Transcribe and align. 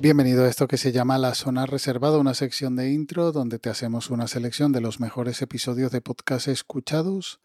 Bienvenido 0.00 0.44
a 0.44 0.48
esto 0.48 0.68
que 0.68 0.76
se 0.76 0.92
llama 0.92 1.18
La 1.18 1.34
Zona 1.34 1.66
Reservada, 1.66 2.18
una 2.18 2.32
sección 2.32 2.76
de 2.76 2.92
intro 2.92 3.32
donde 3.32 3.58
te 3.58 3.68
hacemos 3.68 4.10
una 4.10 4.28
selección 4.28 4.70
de 4.70 4.80
los 4.80 5.00
mejores 5.00 5.42
episodios 5.42 5.90
de 5.90 6.00
podcast 6.00 6.46
escuchados 6.46 7.40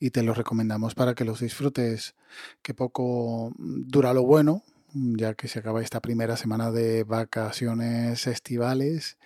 y 0.00 0.10
te 0.10 0.24
los 0.24 0.36
recomendamos 0.36 0.96
para 0.96 1.14
que 1.14 1.24
los 1.24 1.38
disfrutes. 1.38 2.16
Que 2.60 2.74
poco 2.74 3.52
dura 3.56 4.14
lo 4.14 4.24
bueno, 4.24 4.64
ya 4.92 5.34
que 5.34 5.46
se 5.46 5.60
acaba 5.60 5.80
esta 5.80 6.00
primera 6.00 6.36
semana 6.36 6.72
de 6.72 7.04
vacaciones 7.04 8.26
estivales. 8.26 9.16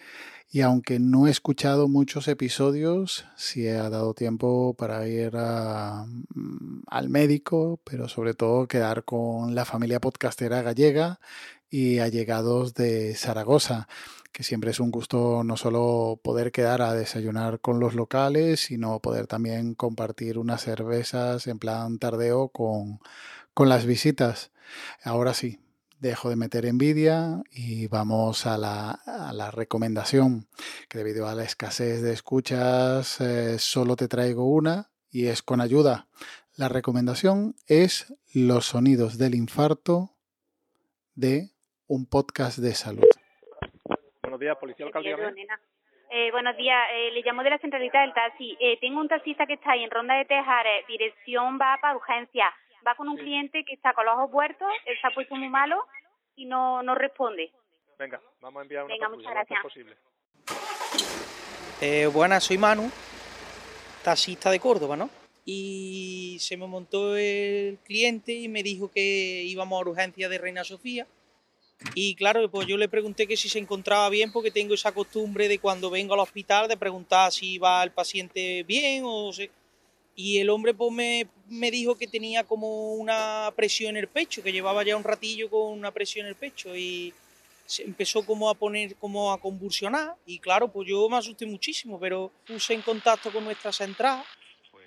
Y 0.50 0.60
aunque 0.60 0.98
no 0.98 1.26
he 1.26 1.30
escuchado 1.30 1.88
muchos 1.88 2.28
episodios, 2.28 3.24
sí 3.36 3.66
ha 3.68 3.88
dado 3.88 4.12
tiempo 4.12 4.74
para 4.74 5.08
ir 5.08 5.32
mm, 5.34 6.82
al 6.86 7.08
médico, 7.08 7.80
pero 7.84 8.08
sobre 8.08 8.34
todo 8.34 8.68
quedar 8.68 9.04
con 9.04 9.54
la 9.54 9.64
familia 9.64 9.98
podcastera 9.98 10.60
gallega 10.60 11.18
y 11.70 11.98
allegados 11.98 12.74
de 12.74 13.14
Zaragoza, 13.14 13.88
que 14.32 14.42
siempre 14.42 14.70
es 14.70 14.80
un 14.80 14.90
gusto 14.90 15.42
no 15.44 15.56
solo 15.56 16.20
poder 16.22 16.52
quedar 16.52 16.82
a 16.82 16.92
desayunar 16.92 17.60
con 17.60 17.80
los 17.80 17.94
locales, 17.94 18.60
sino 18.60 19.00
poder 19.00 19.26
también 19.26 19.74
compartir 19.74 20.38
unas 20.38 20.62
cervezas 20.62 21.46
en 21.46 21.58
plan 21.58 21.98
tardeo 21.98 22.48
con, 22.48 23.00
con 23.54 23.68
las 23.68 23.86
visitas. 23.86 24.52
Ahora 25.02 25.32
sí, 25.32 25.58
dejo 26.00 26.28
de 26.28 26.36
meter 26.36 26.66
envidia 26.66 27.42
y 27.50 27.86
vamos 27.86 28.46
a 28.46 28.58
la, 28.58 28.90
a 28.90 29.32
la, 29.32 29.50
recomendación, 29.50 30.48
que 30.88 30.98
debido 30.98 31.28
a 31.28 31.34
la 31.34 31.44
escasez 31.44 32.02
de 32.02 32.12
escuchas 32.12 33.20
eh, 33.20 33.58
solo 33.58 33.96
te 33.96 34.08
traigo 34.08 34.44
una 34.44 34.90
y 35.10 35.26
es 35.26 35.42
con 35.42 35.60
ayuda. 35.60 36.08
La 36.54 36.68
recomendación 36.68 37.56
es 37.66 38.14
Los 38.32 38.66
sonidos 38.66 39.18
del 39.18 39.34
infarto 39.34 40.16
de 41.14 41.55
un 41.88 42.06
podcast 42.06 42.58
de 42.58 42.74
salud. 42.74 43.04
Buenos 44.22 44.40
días, 44.40 44.56
policía 44.58 44.86
local. 44.86 45.04
Eh, 45.06 46.30
buenos 46.30 46.56
días, 46.56 46.78
eh, 46.92 47.10
le 47.12 47.22
llamo 47.22 47.42
de 47.42 47.50
la 47.50 47.58
centralita 47.58 48.00
del 48.00 48.12
taxi. 48.12 48.56
Eh, 48.60 48.78
tengo 48.80 49.00
un 49.00 49.08
taxista 49.08 49.46
que 49.46 49.54
está 49.54 49.72
ahí 49.72 49.82
en 49.82 49.90
Ronda 49.90 50.14
de 50.14 50.24
Tejares, 50.24 50.86
dirección 50.86 51.58
va 51.60 51.78
para 51.80 51.96
urgencia. 51.96 52.52
Va 52.86 52.94
con 52.94 53.08
un 53.08 53.16
cliente 53.16 53.64
que 53.64 53.74
está 53.74 53.92
con 53.94 54.06
los 54.06 54.14
ojos 54.14 54.30
puertos, 54.30 54.68
está 54.86 55.10
puesto 55.10 55.34
muy 55.34 55.48
malo 55.48 55.84
y 56.36 56.46
no, 56.46 56.82
no 56.82 56.94
responde. 56.94 57.50
Venga, 57.98 58.20
vamos 58.40 58.60
a 58.60 58.62
enviar 58.62 58.84
una 58.84 58.94
Venga, 58.94 59.08
muchas 59.08 59.32
gracias. 59.32 59.60
posible. 59.62 59.96
Eh, 61.80 62.06
buenas, 62.06 62.44
soy 62.44 62.58
Manu, 62.58 62.90
taxista 64.04 64.50
de 64.50 64.60
Córdoba, 64.60 64.96
¿no? 64.96 65.10
Y 65.44 66.36
se 66.40 66.56
me 66.56 66.66
montó 66.66 67.16
el 67.16 67.78
cliente 67.84 68.32
y 68.32 68.48
me 68.48 68.62
dijo 68.62 68.90
que 68.92 69.42
íbamos 69.44 69.78
a 69.78 69.88
urgencia 69.88 70.28
de 70.28 70.38
Reina 70.38 70.64
Sofía 70.64 71.06
y 71.94 72.14
claro, 72.14 72.50
pues 72.50 72.66
yo 72.66 72.76
le 72.76 72.88
pregunté 72.88 73.26
que 73.26 73.36
si 73.36 73.48
se 73.48 73.58
encontraba 73.58 74.08
bien, 74.08 74.32
porque 74.32 74.50
tengo 74.50 74.74
esa 74.74 74.92
costumbre 74.92 75.48
de 75.48 75.58
cuando 75.58 75.90
vengo 75.90 76.14
al 76.14 76.20
hospital 76.20 76.68
de 76.68 76.76
preguntar 76.76 77.32
si 77.32 77.58
va 77.58 77.82
el 77.82 77.90
paciente 77.90 78.62
bien 78.64 79.02
o 79.04 79.32
se... 79.32 79.50
Y 80.18 80.38
el 80.38 80.48
hombre 80.48 80.72
pues 80.72 80.90
me, 80.92 81.28
me 81.48 81.70
dijo 81.70 81.98
que 81.98 82.06
tenía 82.06 82.42
como 82.42 82.94
una 82.94 83.52
presión 83.54 83.90
en 83.90 83.96
el 83.98 84.08
pecho, 84.08 84.42
que 84.42 84.50
llevaba 84.50 84.82
ya 84.82 84.96
un 84.96 85.04
ratillo 85.04 85.50
con 85.50 85.72
una 85.72 85.90
presión 85.90 86.24
en 86.24 86.30
el 86.30 86.36
pecho 86.36 86.74
y 86.74 87.12
se 87.66 87.82
empezó 87.82 88.24
como 88.24 88.48
a 88.48 88.54
poner, 88.54 88.94
como 88.96 89.30
a 89.30 89.38
convulsionar 89.38 90.14
y 90.24 90.38
claro, 90.38 90.68
pues 90.68 90.88
yo 90.88 91.06
me 91.10 91.18
asusté 91.18 91.44
muchísimo, 91.44 92.00
pero 92.00 92.32
puse 92.46 92.72
en 92.72 92.80
contacto 92.80 93.30
con 93.30 93.44
nuestra 93.44 93.72
central 93.72 94.24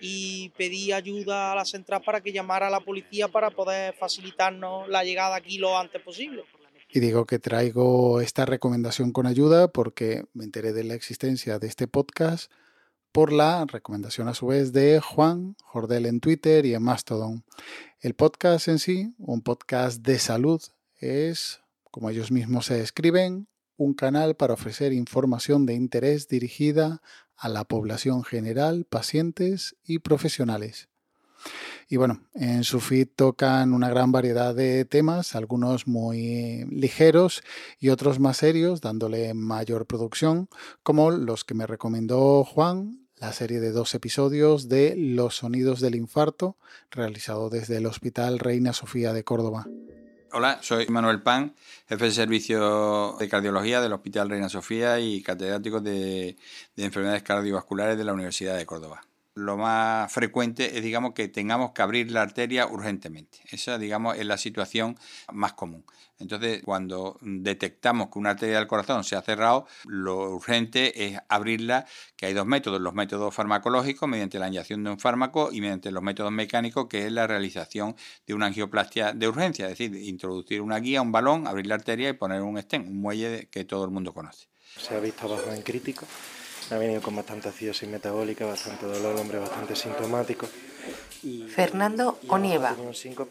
y 0.01 0.49
pedí 0.57 0.91
ayuda 0.91 1.51
a 1.51 1.55
la 1.55 1.65
central 1.65 2.01
para 2.03 2.21
que 2.21 2.31
llamara 2.31 2.67
a 2.67 2.71
la 2.71 2.79
policía 2.79 3.27
para 3.27 3.51
poder 3.51 3.93
facilitarnos 3.93 4.89
la 4.89 5.03
llegada 5.03 5.35
aquí 5.35 5.59
lo 5.59 5.77
antes 5.77 6.01
posible. 6.01 6.43
Y 6.91 7.01
digo 7.01 7.25
que 7.25 7.37
traigo 7.37 8.19
esta 8.19 8.47
recomendación 8.47 9.11
con 9.11 9.27
ayuda 9.27 9.67
porque 9.67 10.25
me 10.33 10.43
enteré 10.43 10.73
de 10.73 10.83
la 10.83 10.95
existencia 10.95 11.59
de 11.59 11.67
este 11.67 11.87
podcast 11.87 12.51
por 13.11 13.31
la 13.31 13.63
recomendación 13.65 14.27
a 14.27 14.33
su 14.33 14.47
vez 14.47 14.73
de 14.73 14.99
Juan 14.99 15.55
Jordel 15.63 16.07
en 16.07 16.19
Twitter 16.19 16.65
y 16.65 16.73
en 16.73 16.81
Mastodon. 16.81 17.43
El 17.99 18.15
podcast 18.15 18.67
en 18.67 18.79
sí, 18.79 19.13
un 19.19 19.41
podcast 19.41 20.01
de 20.01 20.17
salud, 20.17 20.61
es, 20.97 21.61
como 21.91 22.09
ellos 22.09 22.31
mismos 22.31 22.65
se 22.65 22.79
describen, 22.79 23.47
un 23.77 23.93
canal 23.93 24.35
para 24.35 24.55
ofrecer 24.55 24.91
información 24.91 25.67
de 25.67 25.75
interés 25.75 26.27
dirigida 26.27 27.03
a 27.35 27.49
la 27.49 27.65
población 27.65 28.23
general, 28.23 28.85
pacientes 28.85 29.77
y 29.83 29.99
profesionales. 29.99 30.88
Y 31.91 31.97
bueno, 31.97 32.21
en 32.35 32.63
su 32.63 32.79
feed 32.79 33.07
tocan 33.15 33.73
una 33.73 33.89
gran 33.89 34.11
variedad 34.11 34.53
de 34.53 34.85
temas, 34.85 35.33
algunos 35.33 35.87
muy 35.87 36.65
ligeros 36.65 37.41
y 37.79 37.89
otros 37.89 38.19
más 38.19 38.37
serios, 38.37 38.79
dándole 38.79 39.33
mayor 39.33 39.87
producción, 39.87 40.49
como 40.83 41.09
los 41.09 41.43
que 41.43 41.55
me 41.55 41.65
recomendó 41.65 42.43
Juan, 42.43 43.07
la 43.15 43.33
serie 43.33 43.59
de 43.59 43.71
dos 43.71 43.95
episodios 43.95 44.69
de 44.69 44.93
Los 44.95 45.37
Sonidos 45.37 45.81
del 45.81 45.95
Infarto, 45.95 46.57
realizado 46.91 47.49
desde 47.49 47.77
el 47.77 47.87
Hospital 47.87 48.37
Reina 48.37 48.71
Sofía 48.71 49.11
de 49.11 49.23
Córdoba. 49.23 49.65
Hola, 50.31 50.59
soy 50.61 50.85
Manuel 50.89 51.23
Pan, 51.23 51.55
jefe 51.87 52.05
de 52.05 52.11
servicio 52.11 53.15
de 53.19 53.27
cardiología 53.27 53.81
del 53.81 53.93
Hospital 53.93 54.29
Reina 54.29 54.47
Sofía 54.47 54.99
y 54.99 55.23
catedrático 55.23 55.81
de, 55.81 56.37
de 56.75 56.85
enfermedades 56.85 57.23
cardiovasculares 57.23 57.97
de 57.97 58.03
la 58.03 58.13
Universidad 58.13 58.57
de 58.57 58.67
Córdoba 58.67 59.08
lo 59.39 59.57
más 59.57 60.11
frecuente 60.11 60.77
es, 60.77 60.83
digamos, 60.83 61.13
que 61.13 61.27
tengamos 61.27 61.71
que 61.71 61.81
abrir 61.81 62.11
la 62.11 62.21
arteria 62.21 62.67
urgentemente. 62.67 63.39
Esa, 63.49 63.77
digamos, 63.77 64.17
es 64.17 64.25
la 64.25 64.37
situación 64.37 64.97
más 65.31 65.53
común. 65.53 65.85
Entonces, 66.19 66.61
cuando 66.63 67.17
detectamos 67.21 68.09
que 68.09 68.19
una 68.19 68.31
arteria 68.31 68.57
del 68.57 68.67
corazón 68.67 69.05
se 69.05 69.15
ha 69.15 69.21
cerrado, 69.21 69.65
lo 69.85 70.31
urgente 70.31 71.05
es 71.05 71.17
abrirla, 71.29 71.85
que 72.17 72.25
hay 72.25 72.33
dos 72.33 72.45
métodos, 72.45 72.81
los 72.81 72.93
métodos 72.93 73.33
farmacológicos, 73.33 74.09
mediante 74.09 74.37
la 74.37 74.49
inyección 74.49 74.83
de 74.83 74.91
un 74.91 74.99
fármaco, 74.99 75.49
y 75.53 75.61
mediante 75.61 75.91
los 75.91 76.03
métodos 76.03 76.33
mecánicos, 76.33 76.87
que 76.89 77.05
es 77.05 77.11
la 77.11 77.25
realización 77.25 77.95
de 78.27 78.33
una 78.33 78.47
angioplastia 78.47 79.13
de 79.13 79.27
urgencia, 79.29 79.65
es 79.69 79.77
decir, 79.77 79.95
introducir 79.95 80.61
una 80.61 80.79
guía, 80.79 81.01
un 81.01 81.13
balón, 81.13 81.47
abrir 81.47 81.67
la 81.67 81.75
arteria 81.75 82.09
y 82.09 82.13
poner 82.13 82.41
un 82.41 82.61
stent, 82.61 82.87
un 82.87 82.99
muelle 82.99 83.47
que 83.49 83.63
todo 83.63 83.85
el 83.85 83.91
mundo 83.91 84.13
conoce. 84.13 84.49
Se 84.77 84.95
ha 84.95 84.99
visto 84.99 85.25
abajo 85.25 85.51
en 85.53 85.61
crítico 85.61 86.05
ha 86.71 86.77
venido 86.77 87.01
con 87.01 87.15
bastante 87.15 87.49
acidosis 87.49 87.89
metabólica, 87.89 88.45
bastante 88.45 88.85
dolor, 88.85 89.17
hombre 89.17 89.39
bastante 89.39 89.75
sintomático. 89.75 90.47
Fernando 91.49 92.19
Onieva, 92.27 92.75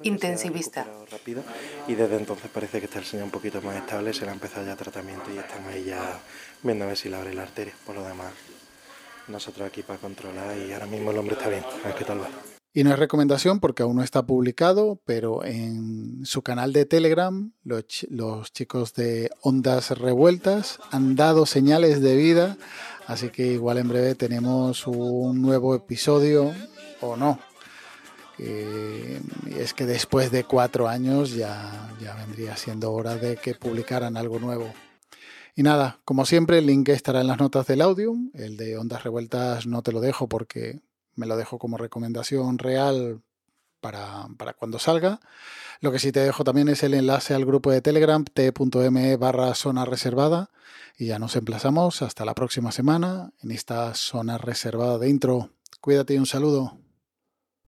intensivista. 0.03 0.87
Rápido, 1.10 1.43
y 1.87 1.94
desde 1.94 2.16
entonces 2.16 2.50
parece 2.50 2.81
que 2.81 2.87
está 2.87 2.99
el 2.99 3.06
señor 3.06 3.25
un 3.25 3.31
poquito 3.31 3.62
más 3.62 3.76
estable, 3.76 4.12
se 4.12 4.25
le 4.25 4.31
ha 4.31 4.34
empezado 4.34 4.66
ya 4.66 4.76
tratamiento 4.76 5.32
y 5.32 5.38
están 5.38 5.66
ahí 5.69 5.84
ya 5.84 6.21
viendo 6.62 6.84
a 6.84 6.88
ver 6.88 6.97
si 6.97 7.09
le 7.09 7.16
abre 7.16 7.32
la 7.32 7.43
arteria. 7.43 7.72
Por 7.87 7.94
lo 7.94 8.04
demás, 8.04 8.32
nosotros 9.28 9.66
aquí 9.66 9.82
para 9.82 9.99
controlar 9.99 10.56
y 10.59 10.72
ahora 10.72 10.87
mismo 10.87 11.10
el 11.10 11.19
hombre 11.19 11.37
está 11.37 11.49
bien, 11.49 11.65
a 11.65 11.88
ver 11.88 11.97
qué 11.97 12.05
tal 12.05 12.20
va. 12.20 12.58
Y 12.78 12.84
no 12.84 12.93
es 12.93 12.99
recomendación 13.00 13.59
porque 13.59 13.83
aún 13.83 13.97
no 13.97 14.05
está 14.05 14.25
publicado, 14.25 15.00
pero 15.05 15.44
en 15.44 16.25
su 16.25 16.43
canal 16.43 16.72
de 16.72 16.84
Telegram 16.84 17.50
los, 17.65 18.53
chicos 18.53 18.94
de 18.94 19.33
Ondas 19.41 19.91
Revueltas 19.99 20.78
han 20.93 21.17
dado 21.17 21.44
señales 21.44 22.00
de 22.00 22.15
vida 22.15 22.56
Así 23.09 23.31
que 23.31 23.49
igual 23.49 23.78
en 23.78 23.88
breve 23.88 24.15
tenemos 24.15 24.87
un 24.87 25.43
nuevo 25.43 25.75
episodio 25.75 26.55
o 27.00 27.17
no. 27.17 27.41
Eh, 28.38 29.21
es 29.56 29.75
que 29.75 29.84
después 29.84 30.31
de 30.31 30.44
cuatro 30.44 30.87
años 30.87 31.34
ya, 31.34 31.91
ya 32.00 32.15
vendría 32.15 32.56
siendo 32.56 32.93
hora 32.93 33.17
de 33.17 33.38
que 33.38 33.56
publicaran 33.56 34.17
algo 34.17 34.38
nuevo. 34.38 34.72
Y 35.56 35.65
nada, 35.65 35.99
como 36.05 36.25
siempre, 36.25 36.58
el 36.58 36.67
link 36.67 36.91
estará 36.91 37.23
en 37.23 37.26
las 37.26 37.41
notas 37.41 37.67
del 37.67 37.81
audio. 37.81 38.14
El 38.35 38.56
de 38.56 38.76
Ondas 38.79 39.03
Revueltas 39.03 39.67
no 39.67 39.82
te 39.82 39.91
lo 39.91 40.00
dejo 40.00 40.29
porque 40.29 40.79
me 41.19 41.26
lo 41.26 41.37
dejo 41.37 41.59
como 41.59 41.76
recomendación 41.76 42.59
real 42.59 43.20
para, 43.81 44.29
para, 44.38 44.55
cuando 44.55 44.79
salga. 44.79 45.20
Lo 45.81 45.93
que 45.93 45.99
sí 45.99 46.12
te 46.12 46.20
dejo 46.20 46.44
también 46.44 46.69
es 46.69 46.82
el 46.82 46.94
enlace 46.94 47.35
al 47.35 47.44
grupo 47.44 47.70
de 47.70 47.82
Telegram 47.82 48.25
t.me 48.25 49.17
barra 49.17 49.55
zona 49.55 49.85
reservada 49.85 50.50
y 50.97 51.06
ya 51.06 51.19
nos 51.19 51.37
emplazamos 51.37 52.03
hasta 52.03 52.25
la 52.25 52.35
próxima 52.35 52.73
semana 52.73 53.32
en 53.43 53.50
esta 53.50 53.94
zona 53.94 54.38
reservada 54.38 54.99
de 54.99 55.09
intro. 55.09 55.50
Cuídate 55.81 56.15
y 56.15 56.19
un 56.19 56.26
saludo. 56.26 56.88